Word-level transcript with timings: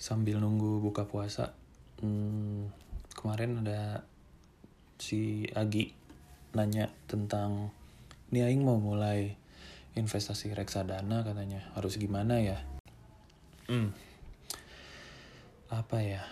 sambil 0.00 0.40
nunggu 0.40 0.80
buka 0.80 1.04
puasa. 1.04 1.52
Hmm, 2.00 2.72
kemarin 3.12 3.60
ada 3.60 4.08
si 4.96 5.44
Agi 5.52 5.92
nanya 6.56 6.88
tentang 7.04 7.68
ini 8.32 8.48
Aing 8.48 8.64
mau 8.64 8.80
mulai 8.80 9.36
investasi 9.92 10.56
reksadana 10.56 11.20
katanya. 11.20 11.68
Harus 11.76 12.00
gimana 12.00 12.40
ya? 12.40 12.64
Hmm, 13.68 13.92
apa 15.68 16.00
ya? 16.00 16.24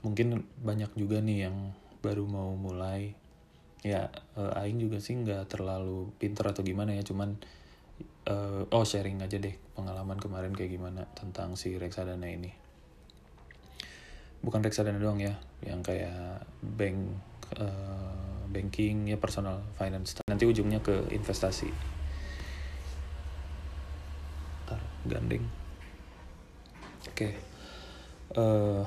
Mungkin 0.00 0.48
banyak 0.64 0.96
juga 0.96 1.20
nih 1.20 1.44
yang 1.44 1.76
baru 2.00 2.24
mau 2.24 2.56
mulai. 2.56 3.12
Ya 3.84 4.08
uh, 4.40 4.56
Aing 4.56 4.80
juga 4.80 4.96
sih 5.04 5.12
nggak 5.12 5.44
terlalu 5.52 6.08
pinter 6.16 6.48
atau 6.48 6.64
gimana 6.64 6.96
ya 6.96 7.04
cuman 7.04 7.36
uh, 8.32 8.64
oh 8.74 8.82
sharing 8.82 9.20
aja 9.22 9.36
deh 9.38 9.54
pengalaman 9.76 10.18
kemarin 10.18 10.56
kayak 10.56 10.74
gimana 10.74 11.06
tentang 11.14 11.54
si 11.54 11.78
reksadana 11.78 12.26
ini 12.26 12.67
bukan 14.42 14.62
reksadana 14.62 15.02
doang 15.02 15.18
ya 15.18 15.34
yang 15.66 15.82
kayak 15.82 16.46
bank 16.62 17.18
uh, 17.58 18.44
banking 18.48 19.10
ya 19.12 19.20
personal 19.20 19.60
finance. 19.76 20.18
Nanti 20.24 20.48
ujungnya 20.48 20.80
ke 20.80 21.12
investasi. 21.12 21.68
Ntar, 24.66 24.80
gandeng. 25.04 25.44
Oke. 27.08 27.12
Okay. 27.12 27.32
uh, 28.36 28.84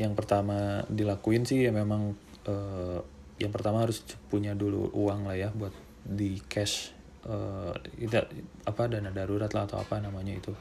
yang 0.00 0.16
pertama 0.16 0.88
dilakuin 0.88 1.44
sih 1.44 1.62
ya 1.62 1.70
memang 1.70 2.16
uh, 2.48 2.98
yang 3.36 3.52
pertama 3.52 3.84
harus 3.84 4.00
punya 4.32 4.56
dulu 4.56 4.88
uang 4.94 5.28
lah 5.28 5.36
ya 5.36 5.50
buat 5.52 5.74
di 6.02 6.40
cash 6.46 6.94
uh, 7.26 7.74
tidak 7.98 8.30
apa 8.66 8.88
dana 8.90 9.10
darurat 9.14 9.50
lah 9.52 9.66
atau 9.68 9.78
apa 9.82 9.98
namanya 9.98 10.34
itu. 10.34 10.54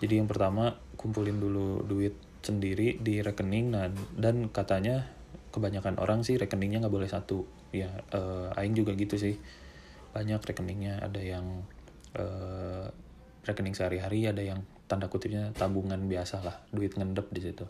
Jadi 0.00 0.20
yang 0.20 0.28
pertama 0.28 0.76
kumpulin 1.00 1.40
dulu 1.40 1.80
duit 1.84 2.25
sendiri 2.46 3.02
di 3.02 3.18
rekening 3.18 3.74
dan 3.74 3.92
dan 4.14 4.36
katanya 4.54 5.10
kebanyakan 5.50 5.98
orang 5.98 6.22
sih 6.22 6.38
rekeningnya 6.38 6.84
nggak 6.84 6.94
boleh 6.94 7.10
satu. 7.10 7.42
Ya 7.74 7.90
uh, 8.14 8.54
aing 8.54 8.78
juga 8.78 8.94
gitu 8.94 9.18
sih. 9.18 9.34
Banyak 10.14 10.38
rekeningnya. 10.46 11.02
Ada 11.02 11.20
yang 11.24 11.66
uh, 12.14 12.86
rekening 13.42 13.74
sehari-hari 13.74 14.30
ada 14.30 14.44
yang 14.44 14.62
tanda 14.86 15.10
kutipnya 15.10 15.50
tabungan 15.58 15.98
biasa 16.06 16.46
lah. 16.46 16.56
Duit 16.70 16.94
ngendep 16.94 17.26
di 17.34 17.40
situ. 17.42 17.66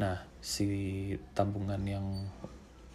Nah 0.00 0.24
si 0.40 0.68
tabungan 1.36 1.82
yang 1.84 2.06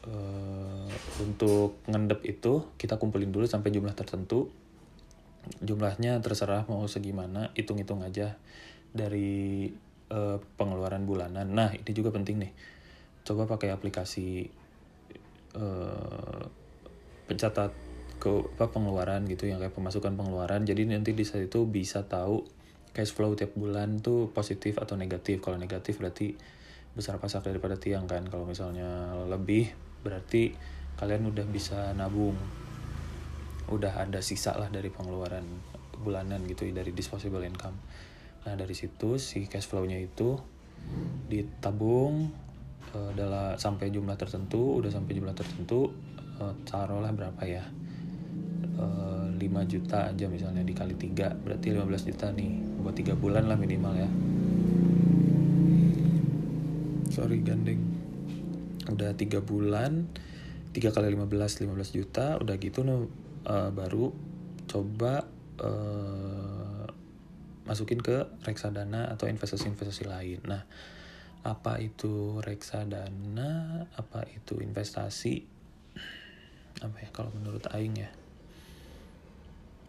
uh, 0.08 0.90
untuk 1.22 1.84
ngendep 1.86 2.26
itu 2.26 2.74
kita 2.80 2.98
kumpulin 2.98 3.30
dulu 3.30 3.46
sampai 3.46 3.70
jumlah 3.70 3.94
tertentu. 3.94 4.50
Jumlahnya 5.62 6.22
terserah 6.22 6.66
mau 6.70 6.86
segimana 6.90 7.54
hitung-hitung 7.58 8.02
aja. 8.06 8.38
Dari 8.92 9.70
uh, 10.12 10.38
pengeluaran 10.60 11.08
bulanan. 11.08 11.48
Nah, 11.56 11.72
ini 11.72 11.92
juga 11.96 12.12
penting 12.12 12.44
nih. 12.44 12.52
Coba 13.24 13.48
pakai 13.48 13.72
aplikasi 13.72 14.52
uh, 15.56 16.44
pencatat 17.26 17.72
ke 18.22 18.30
apa 18.60 18.70
pengeluaran 18.70 19.26
gitu 19.26 19.50
yang 19.50 19.58
kayak 19.58 19.74
pemasukan 19.74 20.14
pengeluaran. 20.14 20.68
Jadi 20.68 20.86
nanti 20.86 21.16
di 21.16 21.26
saat 21.26 21.48
itu 21.48 21.66
bisa 21.66 22.06
tahu 22.06 22.44
cash 22.92 23.16
flow 23.16 23.34
tiap 23.34 23.56
bulan 23.56 24.04
tuh 24.04 24.30
positif 24.36 24.78
atau 24.78 25.00
negatif. 25.00 25.42
Kalau 25.42 25.58
negatif 25.58 25.98
berarti 25.98 26.36
besar 26.92 27.18
pasak 27.18 27.48
daripada 27.48 27.80
tiang 27.80 28.06
kan. 28.06 28.28
Kalau 28.28 28.46
misalnya 28.46 29.16
lebih 29.26 29.72
berarti 30.06 30.54
kalian 31.00 31.32
udah 31.32 31.48
bisa 31.50 31.96
nabung. 31.98 32.38
Udah 33.72 34.04
ada 34.04 34.20
sisa 34.20 34.54
lah 34.60 34.68
dari 34.68 34.92
pengeluaran 34.92 35.48
bulanan 36.02 36.44
gitu 36.50 36.66
dari 36.74 36.92
disposable 36.92 37.46
income 37.46 37.78
Nah 38.48 38.54
dari 38.58 38.74
situ 38.74 39.22
si 39.22 39.46
cash 39.46 39.70
flow-nya 39.70 40.02
itu 40.02 40.38
ditabung 41.30 42.34
uh, 42.98 43.56
sampai 43.56 43.94
jumlah 43.94 44.18
tertentu, 44.18 44.82
udah 44.82 44.92
sampai 44.92 45.14
jumlah 45.16 45.36
tertentu, 45.38 45.94
uh, 46.42 46.54
taruhlah 46.66 47.14
berapa 47.14 47.44
ya? 47.46 47.64
Uh, 48.82 49.30
eh, 49.38 49.46
5 49.46 49.72
juta 49.72 50.10
aja 50.10 50.26
misalnya 50.32 50.62
dikali 50.66 50.96
3 50.98 51.44
berarti 51.46 51.68
15 51.74 52.10
juta 52.10 52.28
nih. 52.34 52.52
Buat 52.82 52.96
3 52.98 53.14
bulan 53.18 53.46
lah 53.46 53.58
minimal 53.58 53.94
ya. 53.94 54.10
Sorry 57.14 57.44
gandeng. 57.46 57.82
Udah 58.90 59.14
3 59.14 59.42
bulan 59.44 60.10
3 60.72 60.96
kali 60.96 61.08
15 61.14 61.68
15 61.68 61.98
juta 61.98 62.40
udah 62.40 62.56
gitu 62.56 62.88
no, 62.88 63.12
uh, 63.44 63.70
baru 63.76 64.16
coba 64.72 65.28
uh, 65.60 66.21
masukin 67.66 68.02
ke 68.02 68.26
reksadana 68.46 69.12
atau 69.14 69.30
investasi-investasi 69.30 70.04
lain. 70.10 70.40
Nah, 70.46 70.64
apa 71.42 71.82
itu 71.82 72.42
reksadana? 72.42 73.86
Apa 73.98 74.26
itu 74.30 74.62
investasi? 74.62 75.46
Apa 76.82 76.98
ya 77.02 77.10
kalau 77.14 77.34
menurut 77.34 77.66
aing 77.74 77.96
ya? 78.02 78.10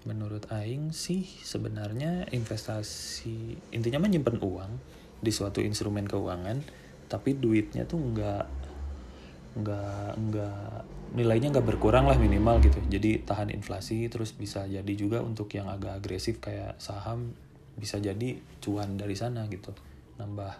Menurut 0.03 0.51
aing 0.51 0.91
sih 0.91 1.23
sebenarnya 1.25 2.27
investasi 2.35 3.71
intinya 3.71 4.03
menyimpan 4.03 4.43
uang 4.43 4.73
di 5.23 5.31
suatu 5.31 5.63
instrumen 5.63 6.11
keuangan, 6.11 6.59
tapi 7.07 7.39
duitnya 7.39 7.87
tuh 7.87 8.03
nggak 8.03 8.45
nggak 9.53 10.11
nggak 10.17 10.65
nilainya 11.13 11.53
nggak 11.53 11.77
berkurang 11.77 12.09
lah 12.09 12.17
minimal 12.17 12.57
gitu 12.65 12.81
jadi 12.89 13.21
tahan 13.21 13.53
inflasi 13.53 14.09
terus 14.09 14.33
bisa 14.33 14.65
jadi 14.65 14.93
juga 14.97 15.21
untuk 15.21 15.53
yang 15.53 15.69
agak 15.69 16.01
agresif 16.01 16.41
kayak 16.41 16.81
saham 16.81 17.37
bisa 17.77 17.99
jadi 17.99 18.39
cuan 18.61 18.97
dari 19.01 19.17
sana 19.17 19.49
gitu. 19.49 19.73
Nambah 20.21 20.53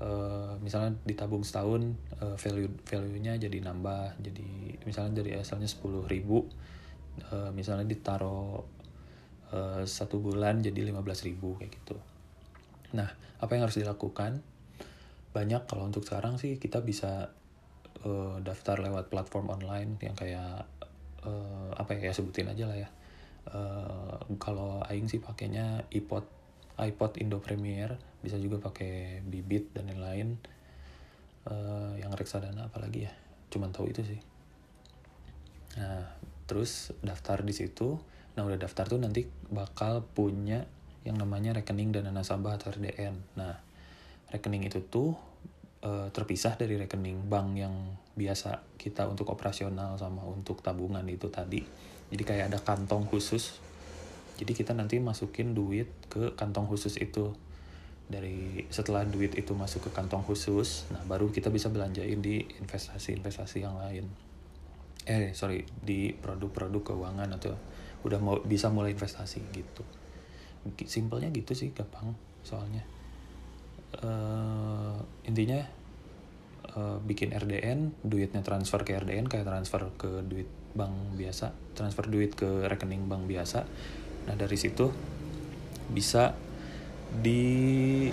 uh, 0.00 0.54
misalnya 0.64 0.96
ditabung 1.04 1.44
setahun 1.44 1.94
uh, 2.20 2.36
value 2.40 2.72
value 2.88 3.20
nya 3.20 3.36
jadi 3.36 3.60
nambah 3.60 4.18
jadi 4.18 4.48
misalnya 4.88 5.22
dari 5.22 5.36
asalnya 5.36 5.68
sepuluh 5.68 6.08
ribu 6.08 6.48
uh, 7.30 7.52
misalnya 7.52 7.84
ditaruh 7.84 8.64
uh, 9.52 9.82
satu 9.84 10.18
bulan 10.18 10.64
jadi 10.64 10.80
lima 10.80 11.04
belas 11.04 11.22
ribu 11.22 11.60
kayak 11.60 11.70
gitu. 11.76 11.96
Nah 12.96 13.08
apa 13.40 13.50
yang 13.56 13.68
harus 13.68 13.78
dilakukan? 13.78 14.40
Banyak 15.30 15.70
kalau 15.70 15.86
untuk 15.86 16.02
sekarang 16.02 16.42
sih 16.42 16.58
kita 16.58 16.82
bisa 16.82 17.30
uh, 18.02 18.36
daftar 18.42 18.82
lewat 18.82 19.12
platform 19.12 19.54
online 19.54 19.94
yang 20.02 20.18
kayak 20.18 20.66
uh, 21.22 21.70
apa 21.78 21.94
ya 22.00 22.10
sebutin 22.10 22.50
aja 22.50 22.66
lah 22.66 22.74
ya 22.74 22.88
Uh, 23.48 24.20
kalau 24.36 24.84
aing 24.88 25.08
sih 25.08 25.22
pakainya 25.22 25.88
iPod 25.90 26.28
iPod 26.80 27.20
Indo 27.20 27.40
Premier 27.40 27.96
bisa 28.20 28.36
juga 28.36 28.60
pakai 28.60 29.24
bibit 29.24 29.72
dan 29.72 29.88
lain-lain. 29.88 30.36
Uh, 31.48 31.96
yang 31.96 32.12
reksadana 32.12 32.68
apalagi 32.68 33.08
ya 33.08 33.12
cuman 33.48 33.72
tahu 33.72 33.88
itu 33.88 34.04
sih. 34.04 34.20
Nah 35.80 36.04
terus 36.44 36.92
daftar 37.00 37.40
di 37.40 37.56
situ. 37.56 37.96
Nah 38.36 38.42
udah 38.44 38.60
daftar 38.60 38.86
tuh 38.86 39.00
nanti 39.00 39.24
bakal 39.48 40.04
punya 40.04 40.68
yang 41.04 41.16
namanya 41.16 41.56
rekening 41.56 41.96
dana 41.96 42.12
nasabah 42.12 42.60
atau 42.60 42.76
RDN 42.76 43.16
nah 43.36 43.56
rekening 44.28 44.68
itu 44.68 44.84
tuh 44.84 45.16
uh, 45.84 46.08
terpisah 46.12 46.56
dari 46.56 46.76
rekening 46.76 47.28
bank 47.28 47.48
yang 47.56 47.74
biasa 48.16 48.76
kita 48.76 49.08
untuk 49.08 49.32
operasional 49.32 49.96
sama 49.96 50.24
untuk 50.28 50.60
tabungan 50.60 51.04
itu 51.08 51.32
tadi. 51.32 51.64
Jadi 52.10 52.22
kayak 52.26 52.44
ada 52.52 52.58
kantong 52.60 53.08
khusus. 53.08 53.60
Jadi 54.40 54.52
kita 54.56 54.72
nanti 54.72 54.96
masukin 55.00 55.52
duit 55.52 55.88
ke 56.08 56.32
kantong 56.36 56.68
khusus 56.68 57.00
itu. 57.00 57.32
Dari 58.10 58.66
setelah 58.74 59.06
duit 59.06 59.38
itu 59.38 59.54
masuk 59.54 59.86
ke 59.86 59.90
kantong 59.94 60.26
khusus 60.26 60.90
nah 60.90 60.98
baru 61.06 61.30
kita 61.30 61.46
bisa 61.46 61.70
belanjain 61.70 62.18
di 62.18 62.42
investasi-investasi 62.58 63.62
yang 63.62 63.78
lain. 63.78 64.10
Eh 65.06 65.30
sorry 65.30 65.62
di 65.78 66.10
produk-produk 66.18 66.90
keuangan 66.90 67.30
atau 67.38 67.54
udah 68.02 68.18
mau 68.18 68.42
bisa 68.42 68.66
mulai 68.66 68.98
investasi 68.98 69.38
gitu. 69.54 69.86
Simpelnya 70.90 71.30
gitu 71.30 71.54
sih 71.54 71.70
gampang 71.70 72.18
soalnya 72.42 72.82
uh, 73.98 74.98
intinya 75.26 75.60
uh, 76.76 76.98
bikin 77.02 77.34
RDN 77.34 78.06
duitnya 78.06 78.42
transfer 78.46 78.86
ke 78.86 78.94
RDN 78.98 79.26
kayak 79.26 79.46
transfer 79.46 79.90
ke 79.98 80.22
duit 80.26 80.46
bank 80.70 81.18
biasa 81.18 81.50
transfer 81.74 82.06
duit 82.06 82.38
ke 82.38 82.66
rekening 82.70 83.10
bank 83.10 83.26
biasa. 83.26 83.66
Nah 84.30 84.34
dari 84.38 84.54
situ 84.54 84.86
bisa 85.90 86.34
di 87.10 88.06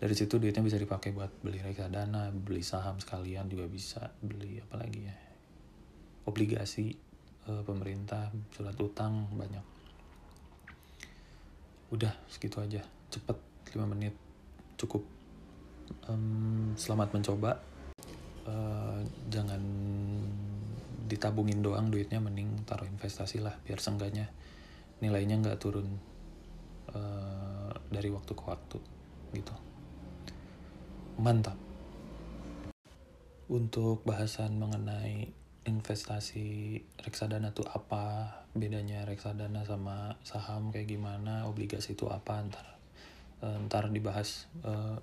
dari 0.00 0.14
situ 0.16 0.40
duitnya 0.40 0.64
bisa 0.64 0.80
dipakai 0.80 1.12
buat 1.12 1.28
beli 1.44 1.60
reksadana 1.60 2.32
beli 2.32 2.64
saham 2.64 2.96
sekalian 2.96 3.52
juga 3.52 3.68
bisa 3.68 4.08
beli 4.24 4.56
apa 4.56 4.80
lagi 4.80 5.04
ya 5.04 5.16
obligasi 6.24 6.96
uh, 7.50 7.62
pemerintah 7.66 8.32
surat 8.54 8.76
utang 8.80 9.28
banyak. 9.34 9.64
Udah 11.90 12.14
segitu 12.30 12.62
aja. 12.62 12.80
Cepet 13.10 13.36
5 13.74 13.82
menit 13.90 14.14
cukup 14.80 15.04
um, 16.08 16.72
selamat 16.80 17.12
mencoba. 17.12 17.60
Uh, 18.48 19.04
jangan 19.28 19.60
ditabungin 21.04 21.60
doang 21.60 21.92
duitnya 21.92 22.22
mending 22.22 22.64
taruh 22.64 22.88
investasi 22.88 23.44
lah 23.44 23.52
biar 23.66 23.82
sengganya 23.82 24.32
nilainya 25.04 25.36
nggak 25.42 25.60
turun 25.60 26.00
uh, 26.94 27.72
dari 27.92 28.08
waktu 28.08 28.32
ke 28.32 28.44
waktu 28.48 28.78
gitu. 29.36 29.54
Mantap. 31.20 31.58
Untuk 33.50 34.06
bahasan 34.06 34.56
mengenai 34.56 35.26
investasi 35.66 36.80
reksadana 37.04 37.52
tuh 37.52 37.68
apa 37.68 38.32
bedanya 38.56 39.04
reksadana 39.04 39.66
sama 39.68 40.16
saham 40.24 40.72
kayak 40.72 40.88
gimana 40.88 41.44
obligasi 41.44 41.92
itu 41.92 42.08
apa 42.08 42.40
ntar 42.48 42.79
uh, 43.44 43.56
ntar 43.68 43.88
dibahas 43.92 44.48
uh, 44.64 44.96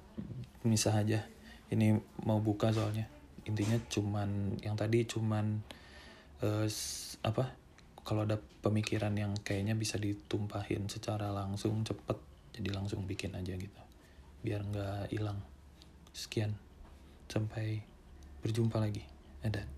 misah 0.65 0.95
aja. 0.97 1.25
Ini 1.67 1.99
mau 2.23 2.39
buka 2.39 2.71
soalnya. 2.71 3.09
Intinya 3.47 3.77
cuman 3.91 4.59
yang 4.63 4.75
tadi 4.79 5.03
cuman 5.03 5.61
uh, 6.43 6.67
apa 7.23 7.43
kalau 8.07 8.23
ada 8.23 8.39
pemikiran 8.63 9.11
yang 9.19 9.35
kayaknya 9.43 9.75
bisa 9.75 9.99
ditumpahin 9.99 10.87
secara 10.87 11.27
langsung 11.35 11.83
cepet 11.83 12.15
jadi 12.55 12.69
langsung 12.73 13.03
bikin 13.03 13.35
aja 13.35 13.53
gitu. 13.53 13.81
Biar 14.41 14.63
nggak 14.63 15.11
hilang. 15.11 15.43
Sekian. 16.15 16.55
Sampai 17.27 17.83
berjumpa 18.41 18.79
lagi. 18.79 19.03
Ada 19.43 19.76